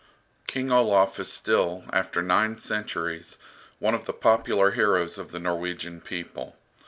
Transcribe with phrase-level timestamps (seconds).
[0.47, 3.37] King Olaf is still, after nine centuries,
[3.77, 6.57] one of the popular heroes of the Norwegian people.